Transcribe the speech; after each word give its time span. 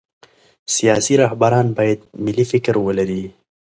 سیاسي 0.75 1.13
رهبران 1.23 1.67
باید 1.77 1.99
ملي 2.23 2.45
فکر 2.51 2.75
ولري 2.85 3.23